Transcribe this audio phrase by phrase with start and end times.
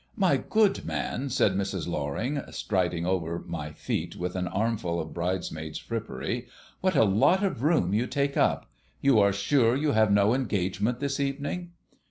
[0.15, 1.87] "My good man," said Mrs.
[1.87, 6.47] Loring, striding over my feet with an armful of bridesmaids' frippery,
[6.79, 8.65] "what a lot of room you take up!
[9.01, 11.73] You are sure you have no engagement this evening?"